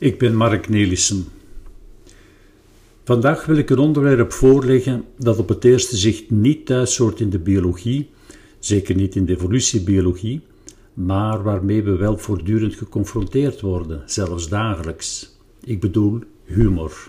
[0.00, 1.24] Ik ben Mark Nelissen.
[3.04, 7.30] Vandaag wil ik een onderwerp voorleggen dat op het eerste zicht niet thuis hoort in
[7.30, 8.10] de biologie,
[8.58, 10.40] zeker niet in de evolutiebiologie,
[10.94, 15.36] maar waarmee we wel voortdurend geconfronteerd worden, zelfs dagelijks.
[15.64, 17.08] Ik bedoel humor.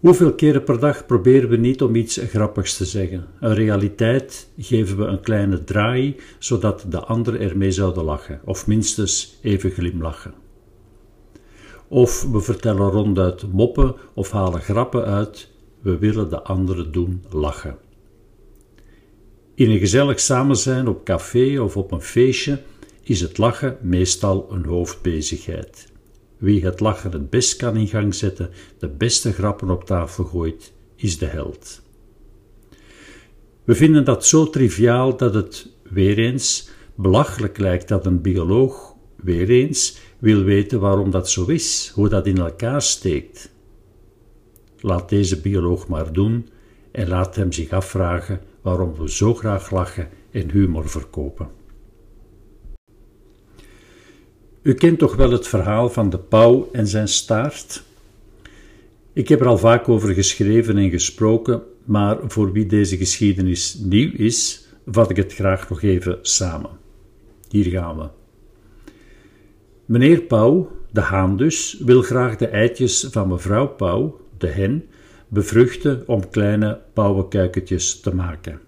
[0.00, 3.26] Hoeveel keren per dag proberen we niet om iets grappigs te zeggen?
[3.40, 9.38] Een realiteit geven we een kleine draai, zodat de anderen ermee zouden lachen, of minstens
[9.40, 10.41] even glimlachen.
[11.92, 17.76] Of we vertellen ronduit moppen of halen grappen uit, we willen de anderen doen lachen.
[19.54, 22.62] In een gezellig samenzijn op café of op een feestje
[23.02, 25.92] is het lachen meestal een hoofdbezigheid.
[26.38, 30.72] Wie het lachen het best kan in gang zetten, de beste grappen op tafel gooit,
[30.96, 31.82] is de held.
[33.64, 38.91] We vinden dat zo triviaal dat het weer eens belachelijk lijkt dat een bioloog
[39.22, 43.50] weer eens wil weten waarom dat zo is, hoe dat in elkaar steekt.
[44.80, 46.48] Laat deze bioloog maar doen
[46.90, 51.48] en laat hem zich afvragen waarom we zo graag lachen en humor verkopen.
[54.62, 57.82] U kent toch wel het verhaal van de pauw en zijn staart?
[59.12, 64.12] Ik heb er al vaak over geschreven en gesproken, maar voor wie deze geschiedenis nieuw
[64.12, 66.70] is, vat ik het graag nog even samen.
[67.48, 68.21] Hier gaan we.
[69.84, 74.84] Meneer Pauw, de haan dus, wil graag de eitjes van mevrouw Pauw, de hen,
[75.28, 78.60] bevruchten om kleine pauwenkuikentjes te maken.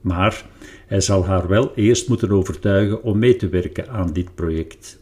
[0.00, 0.46] Maar
[0.86, 4.98] hij zal haar wel eerst moeten overtuigen om mee te werken aan dit project.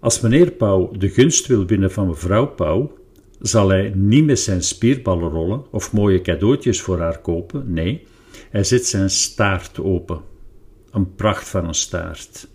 [0.00, 2.92] Als meneer Pauw de gunst wil winnen van mevrouw Pauw,
[3.40, 7.72] zal hij niet met zijn spierballen rollen of mooie cadeautjes voor haar kopen.
[7.72, 8.06] Nee,
[8.50, 10.20] hij zet zijn staart open.
[10.90, 12.48] Een pracht van een staart.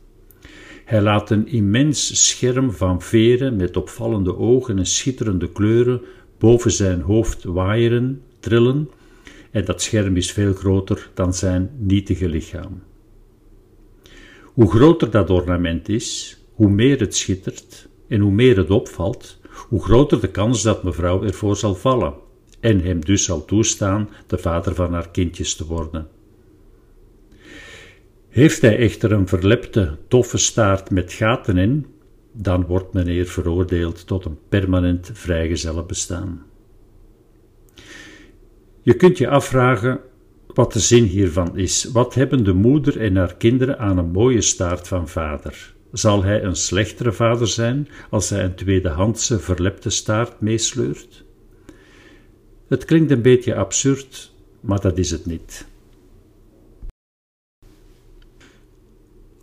[0.85, 6.01] Hij laat een immens scherm van veren met opvallende ogen en schitterende kleuren
[6.37, 8.89] boven zijn hoofd waaieren, trillen,
[9.51, 12.81] en dat scherm is veel groter dan zijn nietige lichaam.
[14.43, 19.83] Hoe groter dat ornament is, hoe meer het schittert en hoe meer het opvalt, hoe
[19.83, 22.13] groter de kans dat mevrouw ervoor zal vallen
[22.59, 26.07] en hem dus zal toestaan de vader van haar kindjes te worden.
[28.33, 31.85] Heeft hij echter een verlepte, toffe staart met gaten in,
[32.31, 36.43] dan wordt meneer veroordeeld tot een permanent vrijgezellenbestaan.
[38.81, 39.99] Je kunt je afvragen
[40.47, 41.83] wat de zin hiervan is.
[41.83, 45.73] Wat hebben de moeder en haar kinderen aan een mooie staart van vader?
[45.91, 51.23] Zal hij een slechtere vader zijn als hij een tweedehandse verlepte staart meesleurt?
[52.67, 55.71] Het klinkt een beetje absurd, maar dat is het niet.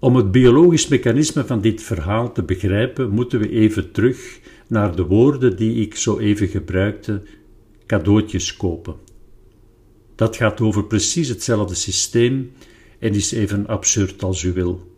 [0.01, 5.07] Om het biologisch mechanisme van dit verhaal te begrijpen, moeten we even terug naar de
[5.07, 7.23] woorden die ik zo even gebruikte:
[7.87, 8.95] cadeautjes kopen.
[10.15, 12.53] Dat gaat over precies hetzelfde systeem
[12.99, 14.93] en is even absurd als u wil.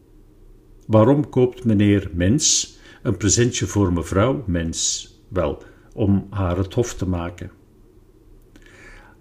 [0.87, 5.11] Waarom koopt meneer Mens een presentje voor mevrouw Mens?
[5.29, 5.63] Wel,
[5.95, 7.51] om haar het hof te maken.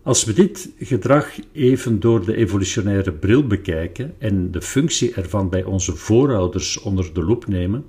[0.04, 5.64] Als we dit gedrag even door de evolutionaire bril bekijken en de functie ervan bij
[5.64, 7.86] onze voorouders onder de loep nemen,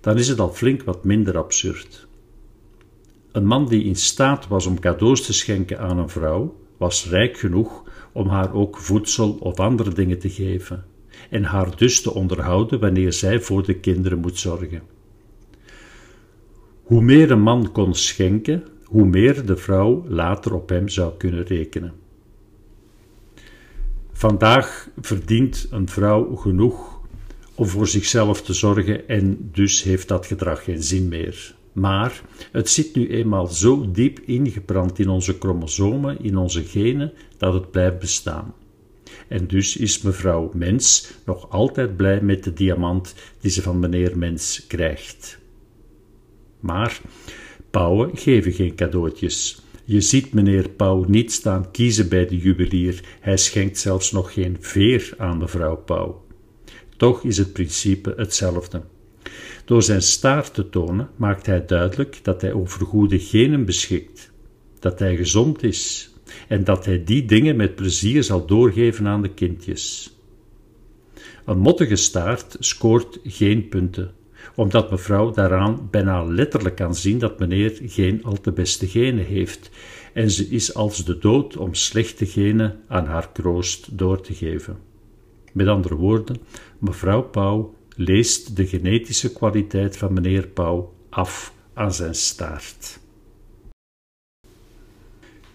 [0.00, 2.06] dan is het al flink wat minder absurd.
[3.32, 7.38] Een man die in staat was om cadeaus te schenken aan een vrouw, was rijk
[7.38, 10.84] genoeg om haar ook voedsel of andere dingen te geven
[11.30, 14.82] en haar dus te onderhouden wanneer zij voor de kinderen moet zorgen.
[16.82, 21.44] Hoe meer een man kon schenken, hoe meer de vrouw later op hem zou kunnen
[21.44, 21.92] rekenen.
[24.12, 27.00] Vandaag verdient een vrouw genoeg
[27.54, 31.54] om voor zichzelf te zorgen en dus heeft dat gedrag geen zin meer.
[31.72, 32.22] Maar
[32.52, 37.70] het zit nu eenmaal zo diep ingebrand in onze chromosomen, in onze genen, dat het
[37.70, 38.54] blijft bestaan.
[39.28, 44.18] En dus is mevrouw Mens nog altijd blij met de diamant die ze van meneer
[44.18, 45.38] Mens krijgt.
[46.60, 47.00] Maar
[47.70, 49.62] pauwen geven geen cadeautjes.
[49.84, 54.56] Je ziet meneer Pauw niet staan kiezen bij de juwelier, hij schenkt zelfs nog geen
[54.60, 56.24] veer aan mevrouw Pauw.
[56.96, 58.82] Toch is het principe hetzelfde.
[59.64, 64.30] Door zijn staart te tonen maakt hij duidelijk dat hij over goede genen beschikt,
[64.78, 66.10] dat hij gezond is
[66.48, 70.12] en dat hij die dingen met plezier zal doorgeven aan de kindjes.
[71.44, 74.14] Een mottige staart scoort geen punten,
[74.54, 79.70] omdat mevrouw daaraan bijna letterlijk kan zien dat meneer geen al te beste genen heeft,
[80.12, 84.78] en ze is als de dood om slechte genen aan haar kroost door te geven.
[85.52, 86.36] Met andere woorden,
[86.78, 92.98] mevrouw Pauw leest de genetische kwaliteit van meneer Pauw af aan zijn staart.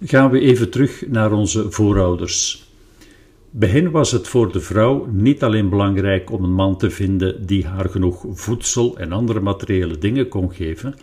[0.06, 2.68] Gaan we even terug naar onze voorouders.
[3.56, 7.46] Bij hen was het voor de vrouw niet alleen belangrijk om een man te vinden
[7.46, 10.96] die haar genoeg voedsel en andere materiële dingen kon geven,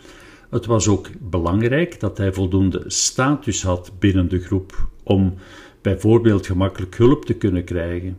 [0.49, 5.33] het was ook belangrijk dat hij voldoende status had binnen de groep om
[5.81, 8.17] bijvoorbeeld gemakkelijk hulp te kunnen krijgen.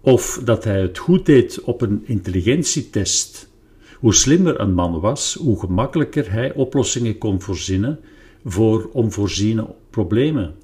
[0.00, 3.50] Of dat hij het goed deed op een intelligentietest.
[3.98, 7.98] Hoe slimmer een man was, hoe gemakkelijker hij oplossingen kon voorzienen
[8.44, 10.54] voor onvoorziene problemen.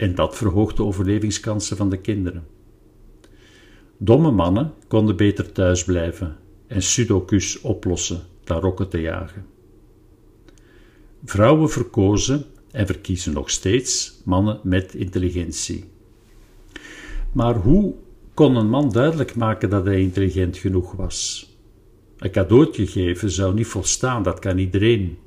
[0.00, 2.46] En dat verhoogt de overlevingskansen van de kinderen.
[3.96, 6.36] Domme mannen konden beter thuis blijven
[6.66, 9.46] en sudokus oplossen dan rokken te jagen.
[11.24, 15.84] Vrouwen verkozen en verkiezen nog steeds mannen met intelligentie.
[17.32, 17.94] Maar hoe
[18.34, 21.48] kon een man duidelijk maken dat hij intelligent genoeg was?
[22.18, 25.18] Een cadeautje geven zou niet volstaan, dat kan iedereen.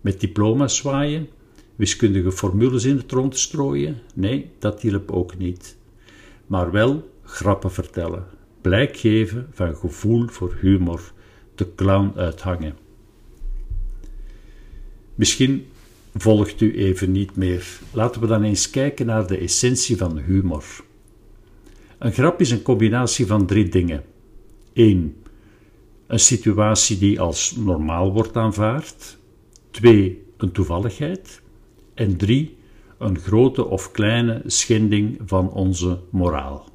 [0.00, 1.28] Met diploma's zwaaien,
[1.76, 5.76] wiskundige formules in het rond strooien, nee, dat hielp ook niet.
[6.46, 8.24] Maar wel grappen vertellen,
[8.60, 11.12] blijk geven van gevoel voor humor,
[11.54, 12.76] de clown uithangen.
[15.14, 15.66] Misschien
[16.14, 17.66] volgt u even niet meer.
[17.92, 20.64] Laten we dan eens kijken naar de essentie van humor.
[21.98, 24.04] Een grap is een combinatie van drie dingen.
[24.72, 25.16] 1.
[26.06, 29.18] Een situatie die als normaal wordt aanvaard.
[29.70, 30.24] 2.
[30.36, 31.42] Een toevalligheid.
[31.96, 32.56] En 3.
[32.98, 36.68] Een grote of kleine schending van onze moraal.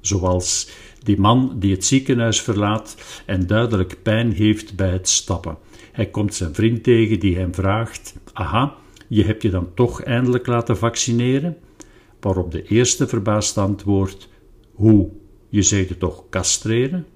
[0.00, 0.70] Zoals
[1.02, 5.58] die man die het ziekenhuis verlaat en duidelijk pijn heeft bij het stappen.
[5.92, 8.74] Hij komt zijn vriend tegen die hem vraagt: Aha,
[9.08, 11.56] je hebt je dan toch eindelijk laten vaccineren?
[12.20, 14.28] Waarop de eerste verbaasd antwoordt:
[14.72, 15.08] Hoe?
[15.48, 17.06] Je zegt het toch castreren?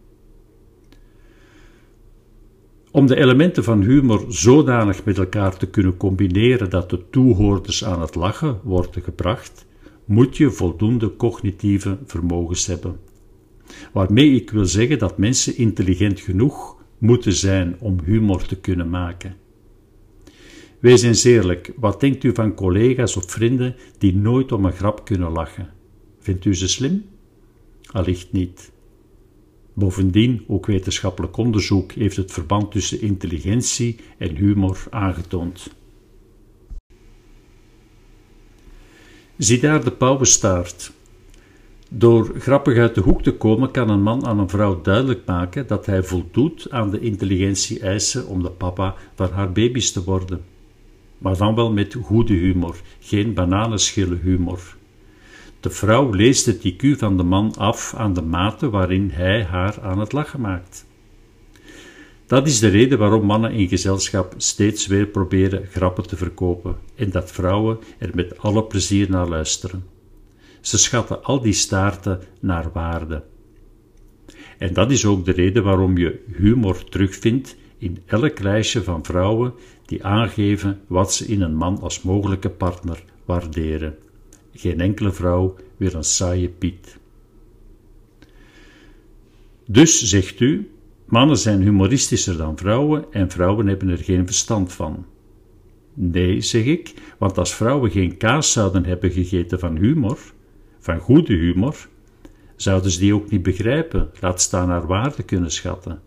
[2.92, 8.00] Om de elementen van humor zodanig met elkaar te kunnen combineren dat de toehoorders aan
[8.00, 9.66] het lachen worden gebracht,
[10.04, 12.98] moet je voldoende cognitieve vermogens hebben.
[13.92, 19.36] Waarmee ik wil zeggen dat mensen intelligent genoeg moeten zijn om humor te kunnen maken.
[20.78, 25.04] Wees eens eerlijk, wat denkt u van collega's of vrienden die nooit om een grap
[25.04, 25.68] kunnen lachen?
[26.18, 27.04] Vindt u ze slim?
[27.92, 28.72] Allicht niet.
[29.72, 35.70] Bovendien, ook wetenschappelijk onderzoek heeft het verband tussen intelligentie en humor aangetoond.
[39.36, 40.92] Zie daar de pauwenstaart.
[41.88, 45.66] Door grappig uit de hoek te komen kan een man aan een vrouw duidelijk maken
[45.66, 50.44] dat hij voldoet aan de intelligentie-eisen om de papa van haar baby's te worden.
[51.18, 54.76] Maar dan wel met goede humor, geen bananenschillen humor.
[55.60, 59.80] De vrouw leest het IQ van de man af aan de mate waarin hij haar
[59.80, 60.86] aan het lachen maakt.
[62.26, 67.10] Dat is de reden waarom mannen in gezelschap steeds weer proberen grappen te verkopen en
[67.10, 69.84] dat vrouwen er met alle plezier naar luisteren.
[70.60, 73.22] Ze schatten al die staarten naar waarde.
[74.58, 79.52] En dat is ook de reden waarom je humor terugvindt in elk lijstje van vrouwen
[79.86, 83.96] die aangeven wat ze in een man als mogelijke partner waarderen.
[84.52, 86.98] Geen enkele vrouw wil een saaie Piet.
[89.66, 90.70] Dus zegt u,
[91.04, 95.06] mannen zijn humoristischer dan vrouwen en vrouwen hebben er geen verstand van.
[95.94, 100.18] Nee, zeg ik, want als vrouwen geen kaas zouden hebben gegeten van humor,
[100.78, 101.88] van goede humor,
[102.56, 106.00] zouden ze die ook niet begrijpen, laat staan haar waarde kunnen schatten.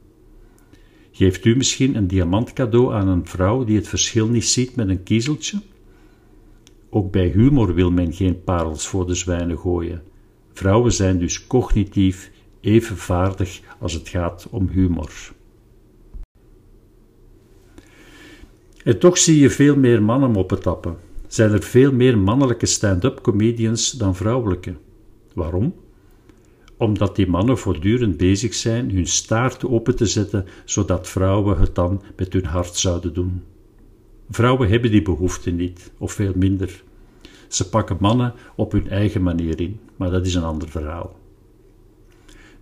[1.12, 4.89] Geeft u misschien een diamant cadeau aan een vrouw die het verschil niet ziet met
[4.89, 5.62] een kiezeltje?
[6.95, 10.01] Ook bij humor wil men geen parels voor de zwijnen gooien.
[10.53, 12.31] Vrouwen zijn dus cognitief
[12.62, 15.33] even vaardig als het gaat om humor.
[18.83, 20.97] En toch zie je veel meer mannen op het tappen
[21.33, 24.73] zijn er veel meer mannelijke stand-up comedians dan vrouwelijke.
[25.33, 25.75] Waarom?
[26.77, 32.01] Omdat die mannen voortdurend bezig zijn hun staart open te zetten, zodat vrouwen het dan
[32.15, 33.43] met hun hart zouden doen.
[34.29, 36.83] Vrouwen hebben die behoefte niet, of veel minder.
[37.47, 41.19] Ze pakken mannen op hun eigen manier in, maar dat is een ander verhaal.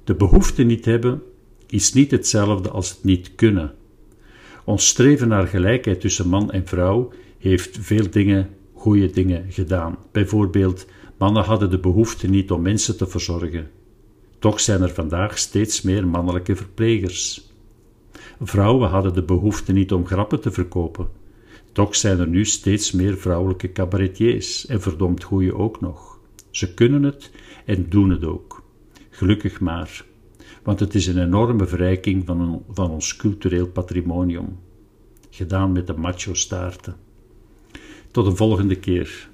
[0.04, 1.22] De behoefte niet hebben
[1.68, 3.74] is niet hetzelfde als het niet kunnen.
[4.64, 9.98] Ons streven naar gelijkheid tussen man en vrouw heeft veel dingen goede dingen gedaan.
[10.12, 10.86] Bijvoorbeeld,
[11.18, 13.70] mannen hadden de behoefte niet om mensen te verzorgen.
[14.40, 17.50] Toch zijn er vandaag steeds meer mannelijke verplegers.
[18.42, 21.10] Vrouwen hadden de behoefte niet om grappen te verkopen.
[21.72, 26.20] Toch zijn er nu steeds meer vrouwelijke cabaretiers en verdomd goeie ook nog.
[26.50, 27.32] Ze kunnen het
[27.66, 28.64] en doen het ook.
[29.10, 30.06] Gelukkig maar.
[30.64, 34.60] want het is een enorme verrijking van, van ons cultureel patrimonium,
[35.30, 36.96] gedaan met de macho-staarten.
[38.12, 39.30] Tot een volgende keer.